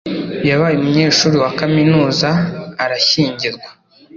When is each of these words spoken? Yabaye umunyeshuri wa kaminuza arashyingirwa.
Yabaye 0.49 0.75
umunyeshuri 0.77 1.35
wa 1.43 1.49
kaminuza 1.59 2.29
arashyingirwa. 2.83 3.69